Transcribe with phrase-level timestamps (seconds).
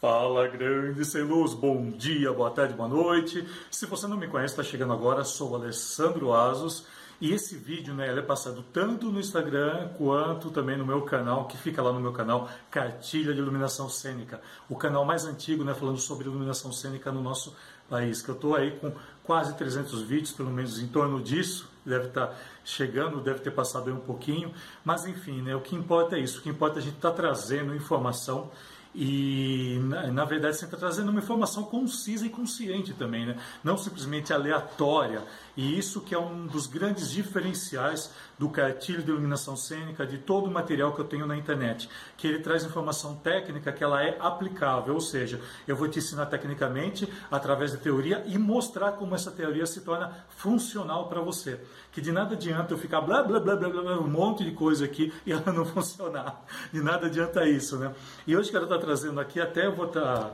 [0.00, 3.46] Fala grande sem luz, bom dia, boa tarde, boa noite.
[3.70, 6.86] Se você não me conhece, está chegando agora, sou Alessandro Asos.
[7.20, 11.58] E esse vídeo né, é passado tanto no Instagram quanto também no meu canal, que
[11.58, 14.40] fica lá no meu canal, Cartilha de Iluminação Cênica,
[14.70, 17.54] o canal mais antigo né, falando sobre iluminação cênica no nosso
[17.90, 18.90] país, que eu estou aí com
[19.22, 23.88] quase 300 vídeos, pelo menos em torno disso, deve estar tá chegando, deve ter passado
[23.88, 24.50] aí um pouquinho,
[24.82, 27.10] mas enfim, né, o que importa é isso, o que importa é a gente estar
[27.10, 28.50] tá trazendo informação
[28.94, 29.78] e,
[30.12, 33.36] na, verdade, você está trazendo uma informação concisa e consciente também, né?
[33.62, 35.22] não simplesmente aleatória.
[35.56, 40.46] E isso que é um dos grandes diferenciais do cartilho de iluminação cênica, de todo
[40.46, 44.16] o material que eu tenho na internet, que ele traz informação técnica que ela é
[44.18, 49.30] aplicável, ou seja, eu vou te ensinar tecnicamente através da teoria e mostrar como essa
[49.30, 51.60] teoria se torna funcional para você.
[51.92, 54.84] Que de nada adianta eu ficar blá blá blá blá blá um monte de coisa
[54.84, 56.42] aqui e ela não funcionar.
[56.72, 57.92] De nada adianta isso, né?
[58.26, 60.30] E hoje quero estar trazendo aqui, até eu vou estar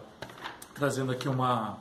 [0.74, 1.78] trazendo aqui uma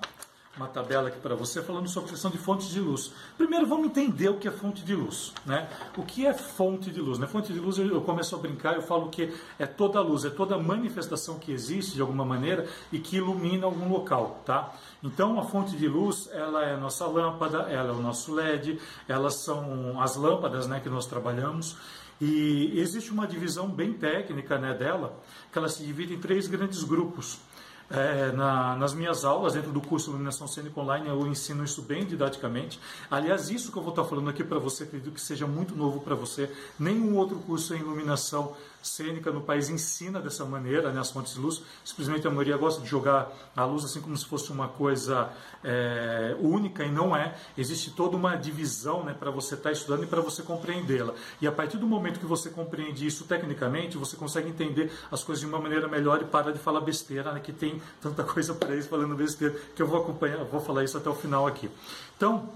[0.58, 3.12] uma tabela aqui para você falando sobre a questão de fontes de luz.
[3.38, 5.34] Primeiro vamos entender o que é fonte de luz.
[5.46, 5.68] Né?
[5.98, 7.20] O que é fonte de luz?
[7.20, 7.28] Né?
[7.28, 10.58] Fonte de luz eu começo a brincar, eu falo que é toda luz, é toda
[10.58, 14.42] manifestação que existe de alguma maneira e que ilumina algum local.
[14.46, 14.74] Tá?
[15.04, 18.80] Então a fonte de luz ela é a nossa lâmpada, ela é o nosso LED,
[19.08, 21.76] elas são as lâmpadas né, que nós trabalhamos.
[22.22, 26.82] E existe uma divisão bem técnica né, dela, que ela se divide em três grandes
[26.84, 27.40] grupos.
[27.90, 32.04] É, na, nas minhas aulas, dentro do curso Iluminação Cênica Online, eu ensino isso bem
[32.04, 32.80] didaticamente.
[33.12, 36.00] Aliás, isso que eu vou estar falando aqui para você, acredito que seja muito novo
[36.00, 36.52] para você.
[36.80, 38.56] Nenhum outro curso em iluminação
[38.88, 41.62] cênica no país ensina dessa maneira, né, as fontes de luz.
[41.84, 45.30] Simplesmente a maioria gosta de jogar a luz assim como se fosse uma coisa
[45.64, 47.36] é, única e não é.
[47.58, 51.14] Existe toda uma divisão né, para você estar tá estudando e para você compreendê-la.
[51.42, 55.42] E a partir do momento que você compreende isso tecnicamente, você consegue entender as coisas
[55.42, 58.74] de uma maneira melhor e para de falar besteira, né, que tem tanta coisa para
[58.74, 61.70] eles falando besteira, que eu vou acompanhar, vou falar isso até o final aqui.
[62.16, 62.50] Então,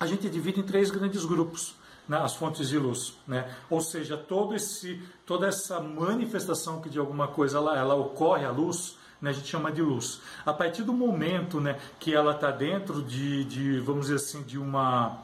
[0.00, 1.74] a gente divide em três grandes grupos
[2.08, 3.54] né, as fontes de luz, né?
[3.68, 8.50] Ou seja, todo esse, toda essa manifestação que de alguma coisa ela, ela ocorre à
[8.50, 10.20] luz, né, a gente chama de luz.
[10.46, 14.58] A partir do momento, né, que ela está dentro de, de, vamos dizer assim, de
[14.58, 15.18] uma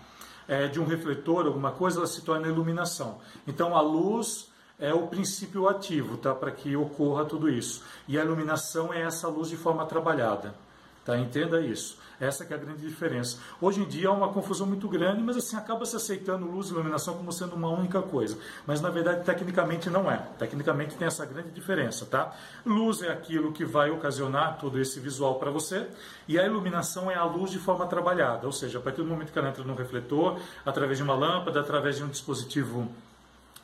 [0.46, 3.18] é, de um refletor, alguma coisa, ela se torna iluminação.
[3.46, 7.82] Então a luz é o princípio ativo, tá, para que ocorra tudo isso.
[8.06, 10.54] E a iluminação é essa luz de forma trabalhada.
[11.04, 11.18] Tá?
[11.18, 11.98] Entenda isso.
[12.18, 13.38] Essa é a grande diferença.
[13.60, 16.72] Hoje em dia há uma confusão muito grande, mas assim acaba se aceitando luz e
[16.72, 18.38] iluminação como sendo uma única coisa.
[18.66, 20.16] Mas na verdade, tecnicamente não é.
[20.38, 22.32] Tecnicamente tem essa grande diferença, tá?
[22.64, 25.86] Luz é aquilo que vai ocasionar todo esse visual para você,
[26.26, 29.32] e a iluminação é a luz de forma trabalhada, ou seja, a partir do momento
[29.32, 32.88] que ela entra no refletor, através de uma lâmpada, através de um dispositivo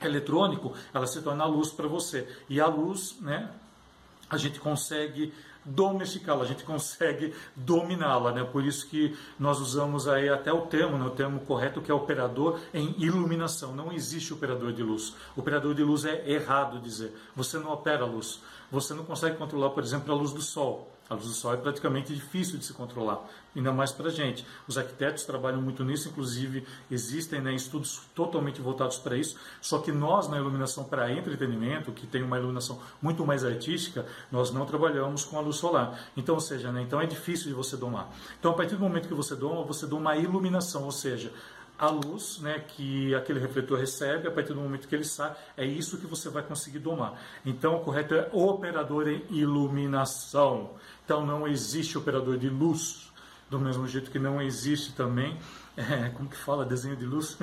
[0.03, 2.27] eletrônico, ela se torna luz para você.
[2.49, 3.49] E a luz, né,
[4.31, 8.45] a gente consegue domesticá-la, a gente consegue dominá-la, né?
[8.45, 11.05] Por isso que nós usamos aí até o termo, né?
[11.05, 13.75] o termo correto que é operador em iluminação.
[13.75, 15.15] Não existe operador de luz.
[15.37, 17.15] Operador de luz é errado dizer.
[17.37, 18.41] Você não opera a luz.
[18.71, 20.91] Você não consegue controlar, por exemplo, a luz do sol.
[21.11, 24.47] A luz do sol é praticamente difícil de se controlar, ainda mais para a gente.
[24.69, 29.37] Os arquitetos trabalham muito nisso, inclusive existem né, estudos totalmente voltados para isso.
[29.61, 34.53] Só que nós, na iluminação para entretenimento, que tem uma iluminação muito mais artística, nós
[34.53, 35.99] não trabalhamos com a luz solar.
[36.17, 38.09] Então, ou seja, né, então é difícil de você domar.
[38.39, 41.33] Então, a partir do momento que você doma, você doma a iluminação, ou seja,
[41.81, 45.65] a luz né, que aquele refletor recebe, a partir do momento que ele sai, é
[45.65, 47.19] isso que você vai conseguir domar.
[47.45, 50.73] Então, o correto é operador em iluminação.
[51.03, 53.11] Então, não existe operador de luz,
[53.49, 55.39] do mesmo jeito que não existe também,
[55.75, 57.39] é, como que fala, desenho de luz?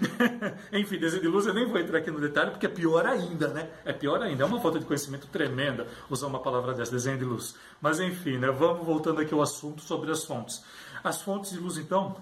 [0.70, 3.48] Enfim, desenho de luz eu nem vou entrar aqui no detalhe, porque é pior ainda,
[3.48, 3.70] né?
[3.84, 7.24] É pior ainda, é uma falta de conhecimento tremenda usar uma palavra dessa, desenho de
[7.24, 7.56] luz.
[7.80, 10.62] Mas enfim, né, vamos voltando aqui ao assunto sobre as fontes.
[11.02, 12.16] As fontes de luz, então,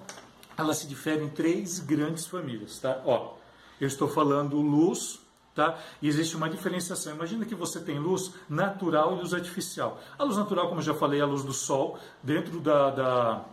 [0.57, 3.01] ela se difere em três grandes famílias, tá?
[3.05, 3.35] Ó,
[3.81, 5.21] eu estou falando luz,
[5.55, 5.79] tá?
[6.01, 7.15] E existe uma diferenciação.
[7.15, 10.01] Imagina que você tem luz natural e luz artificial.
[10.19, 11.99] A luz natural, como eu já falei, é a luz do sol.
[12.23, 13.45] Dentro da, da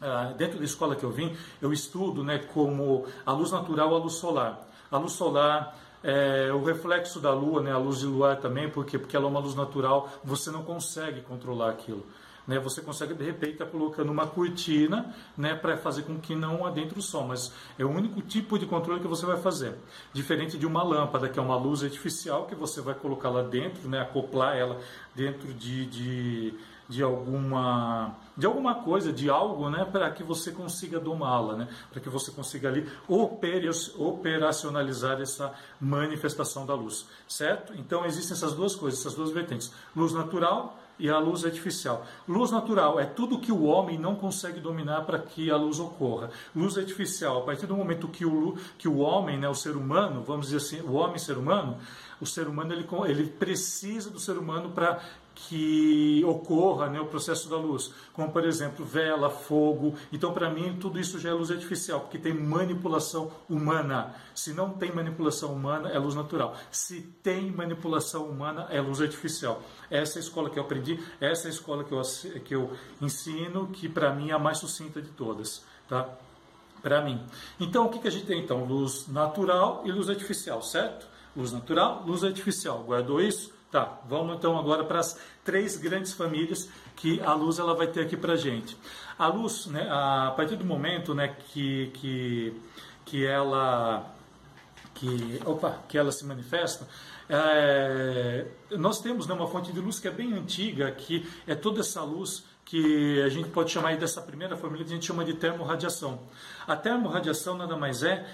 [0.00, 3.98] uh, dentro da escola que eu vim, eu estudo, né, como a luz natural, a
[3.98, 4.66] luz solar.
[4.90, 8.98] A luz solar é, o reflexo da lua, né, a luz de luar também, porque
[8.98, 12.04] porque ela é uma luz natural, você não consegue controlar aquilo.
[12.50, 12.58] Né?
[12.58, 16.66] Você consegue de repente estar tá colocando uma cortina né, para fazer com que não
[16.66, 19.76] adentre o sol, mas é o único tipo de controle que você vai fazer.
[20.12, 23.88] Diferente de uma lâmpada, que é uma luz artificial que você vai colocar lá dentro,
[23.88, 24.80] né, acoplar ela
[25.14, 26.54] dentro de, de,
[26.88, 32.00] de alguma de alguma coisa, de algo, né, para que você consiga domá-la, né, para
[32.00, 37.72] que você consiga ali operacionalizar essa manifestação da luz, certo?
[37.76, 42.06] Então existem essas duas coisas, essas duas vertentes: luz natural e a luz artificial.
[42.28, 46.30] Luz natural é tudo que o homem não consegue dominar para que a luz ocorra.
[46.54, 50.22] Luz artificial, a partir do momento que o, que o homem, né, o ser humano,
[50.22, 51.78] vamos dizer assim, o homem ser humano,
[52.20, 55.00] o ser humano ele, ele precisa do ser humano para
[55.34, 59.94] que ocorra né, o processo da luz, como por exemplo vela, fogo.
[60.12, 64.14] Então, para mim, tudo isso já é luz artificial, porque tem manipulação humana.
[64.34, 66.56] Se não tem manipulação humana, é luz natural.
[66.70, 69.62] Se tem manipulação humana, é luz artificial.
[69.90, 72.02] Essa é a escola que eu aprendi, essa é a escola que eu,
[72.44, 75.64] que eu ensino, que para mim é a mais sucinta de todas.
[75.88, 76.08] Tá?
[76.82, 77.20] Para mim.
[77.58, 78.64] Então, o que, que a gente tem então?
[78.64, 81.06] Luz natural e luz artificial, certo?
[81.36, 82.82] Luz natural, luz artificial.
[82.82, 83.59] Guardou isso?
[83.70, 88.00] Tá, vamos então agora para as três grandes famílias que a luz ela vai ter
[88.00, 88.76] aqui para gente.
[89.16, 92.60] A luz, né, a partir do momento né, que, que,
[93.04, 94.12] que ela
[94.94, 96.86] que, opa, que ela se manifesta,
[97.28, 101.78] é, nós temos né, uma fonte de luz que é bem antiga, que é toda
[101.80, 106.20] essa luz que a gente pode chamar dessa primeira família, a gente chama de termorradiação.
[106.66, 108.26] A termorradiação nada mais é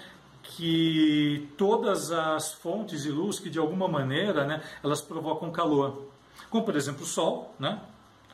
[0.55, 6.07] que todas as fontes de luz que de alguma maneira né, elas provocam calor,
[6.49, 7.81] como por exemplo o Sol, né?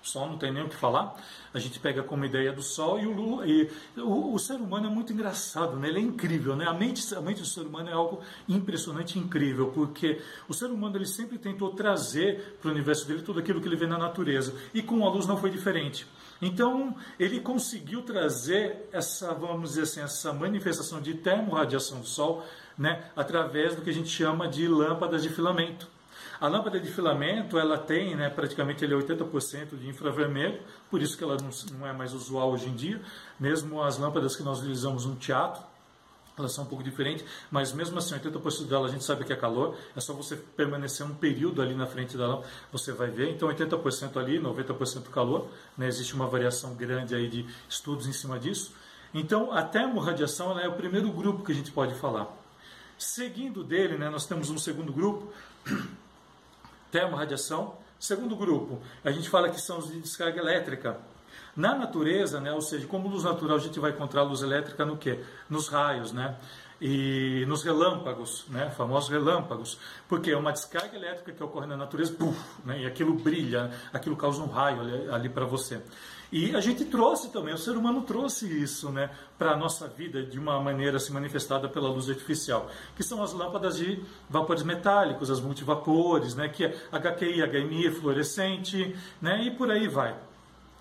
[0.04, 1.16] O Sol não tem nem o que falar.
[1.54, 4.90] A gente pega como ideia do Sol e o, e o, o ser humano é
[4.90, 5.88] muito engraçado, né?
[5.88, 6.58] ele é incrível.
[6.58, 6.66] Né?
[6.68, 8.20] A, mente, a mente do ser humano é algo
[8.50, 13.40] impressionante incrível, porque o ser humano ele sempre tentou trazer para o universo dele tudo
[13.40, 14.54] aquilo que ele vê na natureza.
[14.74, 16.06] E com a luz não foi diferente.
[16.46, 22.46] Então, ele conseguiu trazer essa, vamos dizer assim, essa manifestação de termorradiação do Sol
[22.78, 25.88] né, através do que a gente chama de lâmpadas de filamento.
[26.42, 30.60] A lâmpada de filamento, ela tem né, praticamente ele é 80% de infravermelho,
[30.92, 31.50] por isso que ela não,
[31.80, 33.02] não é mais usual hoje em dia.
[33.40, 35.64] Mesmo as lâmpadas que nós utilizamos no teatro,
[36.38, 39.36] elas são um pouco diferentes, mas mesmo assim, 80% dela a gente sabe que é
[39.36, 43.30] calor, é só você permanecer um período ali na frente lâmpada, você vai ver.
[43.30, 45.48] Então, 80% ali, 90% calor,
[45.78, 45.88] né?
[45.88, 48.74] existe uma variação grande aí de estudos em cima disso.
[49.14, 52.28] Então, a termorradiação é o primeiro grupo que a gente pode falar.
[52.98, 55.32] Seguindo dele, né, nós temos um segundo grupo,
[56.92, 57.78] termorradiação.
[58.00, 61.00] Segundo grupo, a gente fala que são os de descarga elétrica.
[61.56, 64.98] Na natureza, né, ou seja, como luz natural a gente vai encontrar luz elétrica no
[64.98, 65.20] quê?
[65.48, 66.36] Nos raios, né?
[66.82, 69.78] E nos relâmpagos, né, famosos relâmpagos,
[70.10, 74.18] porque é uma descarga elétrica que ocorre na natureza, puff, né, e aquilo brilha, aquilo
[74.18, 75.82] causa um raio ali, ali para você.
[76.32, 80.24] E a gente trouxe também, o ser humano trouxe isso né, para a nossa vida
[80.24, 84.64] de uma maneira se assim, manifestada pela luz artificial, que são as lâmpadas de vapores
[84.64, 90.33] metálicos, as multivapores, né, que é HQI, HMI, fluorescente, né, e por aí vai.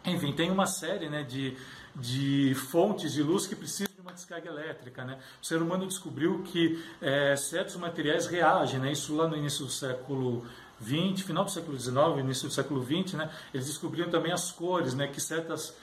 [0.05, 1.57] Enfim, tem uma série né, de,
[1.95, 5.05] de fontes de luz que precisam de uma descarga elétrica.
[5.05, 5.19] Né?
[5.41, 8.91] O ser humano descobriu que é, certos materiais reagem, né?
[8.93, 10.45] isso lá no início do século
[10.83, 14.95] 20, final do século 19, início do século 20, né, eles descobriram também as cores,
[14.95, 15.75] né, que certas,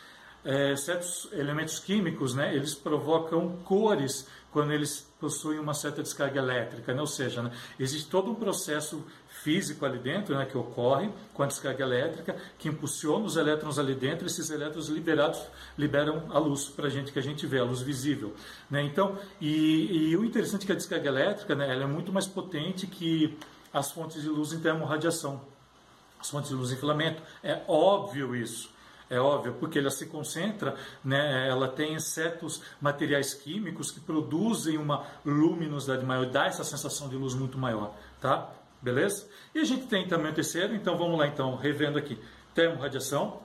[0.43, 6.93] é, certos elementos químicos, né, eles provocam cores quando eles possuem uma certa descarga elétrica,
[6.93, 9.03] né, ou seja, né, existe todo um processo
[9.43, 13.95] físico ali dentro, né, que ocorre com a descarga elétrica, que impulsiona os elétrons ali
[13.95, 15.41] dentro, esses elétrons liberados
[15.77, 18.33] liberam a luz para a gente que a gente vê, a luz visível.
[18.69, 18.83] Né?
[18.83, 22.27] Então, e, e, o interessante é que a descarga elétrica, né, ela é muito mais
[22.27, 23.37] potente que
[23.73, 25.41] as fontes de luz em termorradiação,
[26.19, 27.21] as fontes de luz em filamento.
[27.43, 28.69] É óbvio isso.
[29.09, 35.03] É óbvio, porque ela se concentra, né, ela tem certos materiais químicos que produzem uma
[35.25, 38.51] luminosidade maior, dá essa sensação de luz muito maior, tá?
[38.81, 39.27] Beleza?
[39.53, 42.19] E a gente tem também o terceiro, então vamos lá então, revendo aqui,
[42.53, 43.41] termorradiação,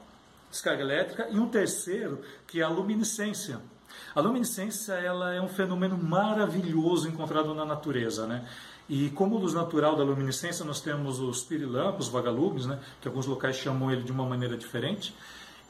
[0.50, 3.58] descarga elétrica, e um terceiro que é a luminescência.
[4.14, 8.46] A luminescência ela é um fenômeno maravilhoso encontrado na natureza, né?
[8.88, 13.56] E como luz natural da luminescência, nós temos os pirilampos, vagalumes, né, que alguns locais
[13.56, 15.14] chamam ele de uma maneira diferente,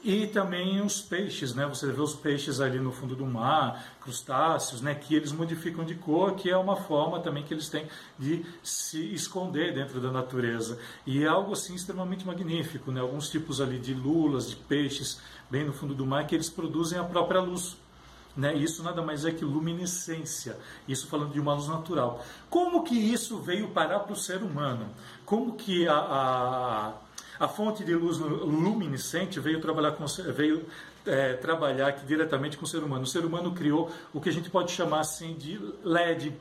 [0.05, 1.65] e também os peixes, né?
[1.65, 4.93] Você vê os peixes ali no fundo do mar, crustáceos, né?
[4.93, 7.87] Que eles modificam de cor, que é uma forma também que eles têm
[8.19, 10.77] de se esconder dentro da natureza.
[11.07, 13.01] E é algo assim extremamente magnífico, né?
[13.01, 15.19] Alguns tipos ali de lulas, de peixes,
[15.49, 17.75] bem no fundo do mar, que eles produzem a própria luz.
[18.37, 18.53] Né?
[18.53, 20.55] Isso nada mais é que luminescência,
[20.87, 22.23] isso falando de uma luz natural.
[22.47, 24.87] Como que isso veio parar para o ser humano?
[25.25, 26.93] Como que a, a,
[27.39, 30.65] a, fonte de luz luminescente veio trabalhar, com, veio,
[31.05, 33.03] é, trabalhar aqui diretamente com o ser humano?
[33.03, 36.33] O ser humano criou o que a gente pode chamar assim de LED,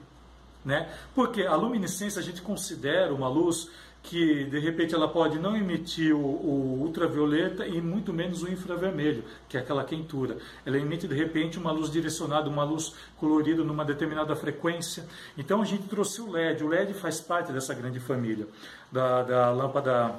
[0.64, 0.88] né?
[1.14, 3.68] Porque a luminescência a gente considera uma luz
[4.04, 9.24] que de repente ela pode não emitir o, o, ultravioleta e muito menos o infravermelho,
[9.48, 10.36] que é aquela quentura.
[10.64, 15.06] Ela emite de repente uma luz direcionada, uma luz colorida numa determinada frequência.
[15.38, 16.62] Então a gente trouxe o LED.
[16.62, 18.46] O LED faz parte dessa grande família
[18.92, 20.14] da, da lâmpada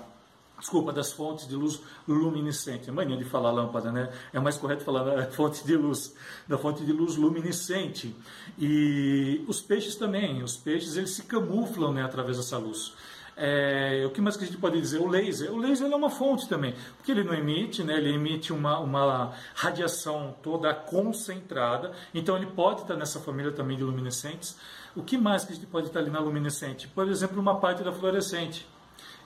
[0.59, 2.89] desculpa, das fontes de luz luminescente.
[2.89, 4.11] É mania de falar lâmpada, né?
[4.33, 6.15] É mais correto falar fonte de luz,
[6.47, 8.15] da fonte de luz luminescente.
[8.57, 12.93] E os peixes também, os peixes eles se camuflam né, através dessa luz.
[13.37, 14.99] É, o que mais que a gente pode dizer?
[14.99, 15.51] O laser.
[15.51, 17.97] O laser é uma fonte também, porque ele não emite, né?
[17.97, 23.83] ele emite uma, uma radiação toda concentrada, então ele pode estar nessa família também de
[23.83, 24.57] luminescentes.
[24.95, 26.87] O que mais que a gente pode estar ali na luminescente?
[26.87, 28.65] Por exemplo, uma parte da fluorescente.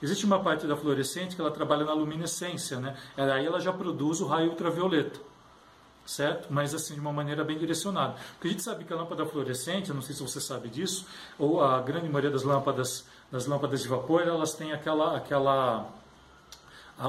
[0.02, 2.96] Existe uma parte da fluorescente que ela trabalha na luminescência, né?
[3.16, 5.20] Aí ela já produz o raio ultravioleta,
[6.06, 6.48] certo?
[6.50, 8.14] Mas assim, de uma maneira bem direcionada.
[8.32, 11.06] Porque a gente sabe que a lâmpada fluorescente, não sei se você sabe disso,
[11.38, 15.99] ou a grande maioria das lâmpadas, das lâmpadas de vapor, elas têm aquela, aquela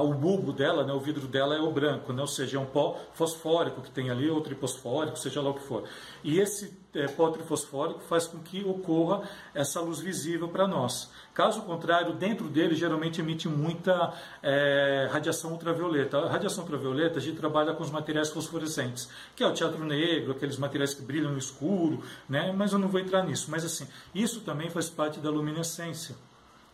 [0.00, 2.66] o bulbo dela, né, o vidro dela é o branco, né, ou seja, é um
[2.66, 5.84] pó fosfórico que tem ali, ou triposfórico, seja lá o que for.
[6.24, 11.10] E esse é, pó trifosfórico faz com que ocorra essa luz visível para nós.
[11.34, 16.18] Caso contrário, dentro dele geralmente emite muita é, radiação ultravioleta.
[16.18, 20.32] A radiação ultravioleta a gente trabalha com os materiais fosforescentes, que é o teatro negro,
[20.32, 23.50] aqueles materiais que brilham no escuro, né, mas eu não vou entrar nisso.
[23.50, 26.14] Mas assim, isso também faz parte da luminescência.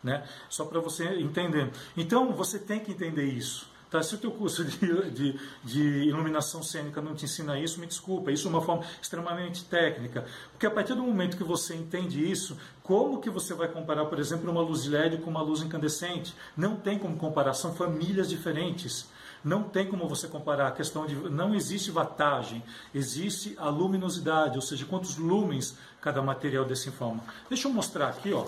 [0.03, 0.23] Né?
[0.49, 1.69] Só para você entender.
[1.97, 3.69] Então, você tem que entender isso.
[3.89, 4.03] Tá?
[4.03, 8.31] Se o teu curso de, de, de, iluminação cênica não te ensina isso, me desculpa.
[8.31, 10.25] Isso é uma forma extremamente técnica.
[10.51, 14.19] Porque a partir do momento que você entende isso, como que você vai comparar, por
[14.19, 16.35] exemplo, uma luz LED com uma luz incandescente?
[16.55, 19.07] Não tem como comparar, são famílias diferentes.
[19.43, 21.15] Não tem como você comparar a questão de.
[21.15, 22.61] Não existe watagem,
[22.93, 27.23] existe a luminosidade, ou seja, quantos lumens cada material desse informa.
[27.47, 28.45] Deixa eu mostrar aqui, ó.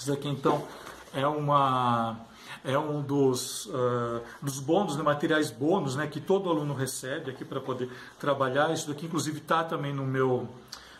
[0.00, 0.66] Isso aqui então
[1.12, 2.16] é uma
[2.64, 7.44] é um dos, uh, dos bônus, né, materiais bônus né, que todo aluno recebe aqui
[7.44, 8.72] para poder trabalhar.
[8.72, 10.48] Isso daqui, inclusive, está também no meu,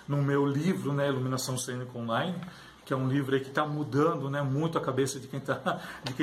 [0.08, 2.34] no meu livro, né, Iluminação Cênica Online,
[2.84, 5.80] que é um livro que está mudando né, muito a cabeça de quem está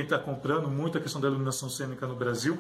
[0.08, 2.58] tá comprando, muito a questão da iluminação cênica no Brasil.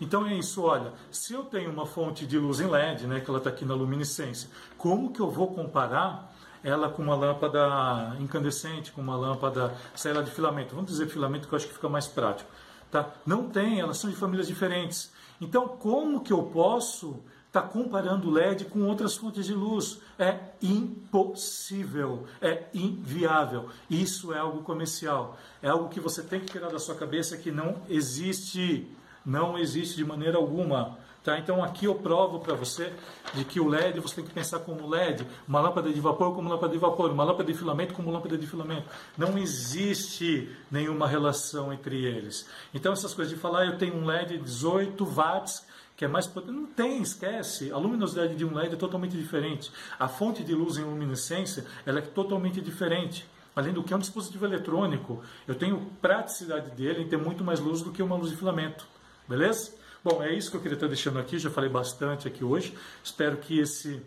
[0.00, 3.30] Então é isso, olha, se eu tenho uma fonte de luz em LED, né, que
[3.30, 6.35] ela está aqui na luminescência, como que eu vou comparar
[6.66, 10.74] ela com uma lâmpada incandescente, com uma lâmpada, sei lá, de filamento.
[10.74, 12.50] Vamos dizer filamento que eu acho que fica mais prático.
[12.90, 13.08] Tá?
[13.24, 15.12] Não tem, elas são de famílias diferentes.
[15.40, 20.00] Então, como que eu posso estar tá comparando LED com outras fontes de luz?
[20.18, 23.68] É impossível, é inviável.
[23.88, 25.38] Isso é algo comercial.
[25.62, 28.90] É algo que você tem que tirar da sua cabeça que não existe.
[29.24, 30.98] Não existe de maneira alguma.
[31.26, 31.36] Tá?
[31.40, 32.92] Então aqui eu provo para você
[33.34, 36.48] de que o LED você tem que pensar como LED, uma lâmpada de vapor como
[36.48, 38.88] lâmpada de vapor, uma lâmpada de filamento como lâmpada de filamento.
[39.18, 42.48] Não existe nenhuma relação entre eles.
[42.72, 45.66] Então essas coisas de falar, eu tenho um LED de 18 watts,
[45.96, 47.72] que é mais potente, não tem, esquece.
[47.72, 49.72] A luminosidade de um LED é totalmente diferente.
[49.98, 53.26] A fonte de luz em luminescência ela é totalmente diferente.
[53.56, 57.58] Além do que é um dispositivo eletrônico, eu tenho praticidade dele em ter muito mais
[57.58, 58.86] luz do que uma luz de filamento.
[59.26, 59.74] Beleza?
[60.08, 62.72] Bom, é isso que eu queria estar deixando aqui, já falei bastante aqui hoje.
[63.02, 64.00] Espero que esse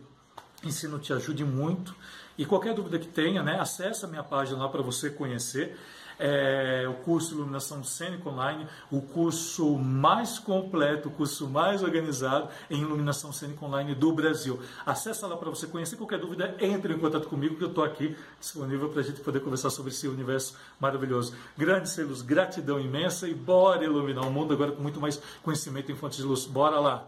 [0.63, 1.93] ensino te ajude muito.
[2.37, 5.77] E qualquer dúvida que tenha, né, acesse a minha página lá para você conhecer
[6.19, 12.81] é, o curso Iluminação Cênica Online, o curso mais completo, o curso mais organizado em
[12.81, 14.59] Iluminação Cênica Online do Brasil.
[14.85, 15.95] Acesse lá para você conhecer.
[15.95, 19.39] Qualquer dúvida, entre em contato comigo que eu estou aqui disponível para a gente poder
[19.39, 21.33] conversar sobre esse universo maravilhoso.
[21.57, 25.95] Grandes selos, gratidão imensa e bora iluminar o mundo agora com muito mais conhecimento em
[25.95, 26.45] fontes de luz.
[26.45, 27.07] Bora lá!